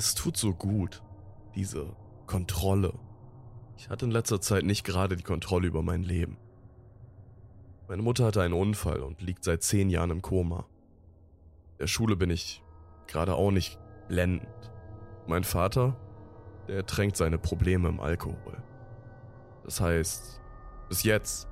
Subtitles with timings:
[0.00, 1.02] Es tut so gut,
[1.54, 1.94] diese
[2.26, 2.94] Kontrolle.
[3.76, 6.38] Ich hatte in letzter Zeit nicht gerade die Kontrolle über mein Leben.
[7.86, 10.64] Meine Mutter hatte einen Unfall und liegt seit zehn Jahren im Koma.
[11.78, 12.62] Der Schule bin ich
[13.08, 13.78] gerade auch nicht
[14.08, 14.48] blendend.
[15.26, 15.98] Mein Vater,
[16.66, 18.62] der tränkt seine Probleme im Alkohol.
[19.64, 20.40] Das heißt,
[20.88, 21.46] bis jetzt,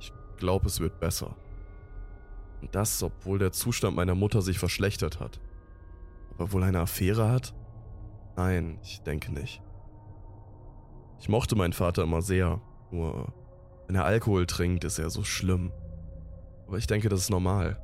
[0.00, 1.36] ich glaube, es wird besser.
[2.62, 5.42] Und das, obwohl der Zustand meiner Mutter sich verschlechtert hat.
[6.30, 7.52] Ob er wohl eine Affäre hat?
[8.36, 9.62] Nein, ich denke nicht.
[11.18, 13.32] Ich mochte meinen Vater immer sehr, nur
[13.86, 15.72] wenn er Alkohol trinkt, ist er so schlimm.
[16.66, 17.80] Aber ich denke, das ist normal.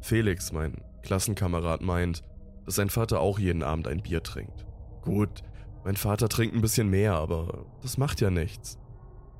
[0.00, 2.22] Felix, mein Klassenkamerad, meint,
[2.64, 4.66] dass sein Vater auch jeden Abend ein Bier trinkt.
[5.02, 5.42] Gut,
[5.84, 8.78] mein Vater trinkt ein bisschen mehr, aber das macht ja nichts.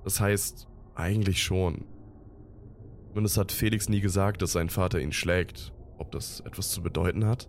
[0.05, 1.87] Das heißt, eigentlich schon.
[3.09, 5.73] Zumindest hat Felix nie gesagt, dass sein Vater ihn schlägt.
[5.97, 7.49] Ob das etwas zu bedeuten hat?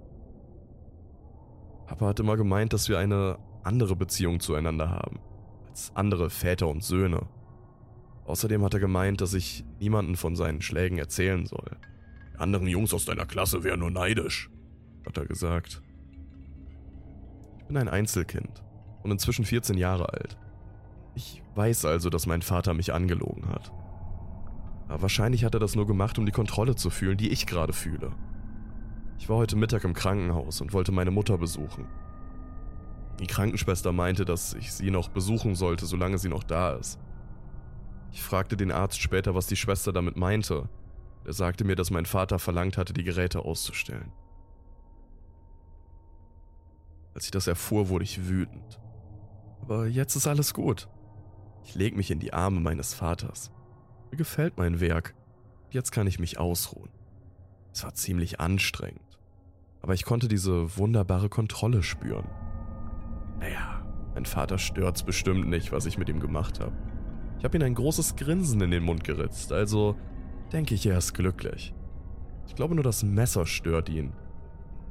[1.86, 5.20] Papa hat immer gemeint, dass wir eine andere Beziehung zueinander haben,
[5.68, 7.28] als andere Väter und Söhne.
[8.26, 11.78] Außerdem hat er gemeint, dass ich niemanden von seinen Schlägen erzählen soll.
[12.34, 14.50] Die anderen Jungs aus deiner Klasse wären nur neidisch,
[15.06, 15.82] hat er gesagt.
[17.60, 18.64] Ich bin ein Einzelkind
[19.04, 20.38] und inzwischen 14 Jahre alt.
[21.14, 23.72] Ich weiß also, dass mein Vater mich angelogen hat.
[24.88, 27.74] Aber wahrscheinlich hat er das nur gemacht, um die Kontrolle zu fühlen, die ich gerade
[27.74, 28.12] fühle.
[29.18, 31.88] Ich war heute Mittag im Krankenhaus und wollte meine Mutter besuchen.
[33.20, 37.00] Die Krankenschwester meinte, dass ich sie noch besuchen sollte, solange sie noch da ist.
[38.12, 40.70] Ich fragte den Arzt später, was die Schwester damit meinte.
[41.26, 44.12] Er sagte mir, dass mein Vater verlangt hatte, die Geräte auszustellen.
[47.14, 48.80] Als ich das erfuhr, wurde ich wütend.
[49.62, 50.90] Aber jetzt ist alles gut.
[51.64, 53.52] Ich leg mich in die Arme meines Vaters.
[54.12, 55.16] Mir gefällt mein Werk.
[55.72, 56.92] Jetzt kann ich mich ausruhen.
[57.74, 59.05] Es war ziemlich anstrengend.
[59.86, 62.28] Aber ich konnte diese wunderbare Kontrolle spüren.
[63.40, 66.76] Naja, mein Vater stört's bestimmt nicht, was ich mit ihm gemacht habe.
[67.38, 69.96] Ich habe ihm ein großes Grinsen in den Mund geritzt, also
[70.52, 71.76] denke ich, er ist glücklich.
[72.48, 74.14] Ich glaube nur, das Messer stört ihn.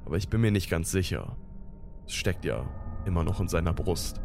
[0.05, 1.37] Aber ich bin mir nicht ganz sicher.
[2.07, 2.65] Es steckt ja
[3.05, 4.21] immer noch in seiner Brust.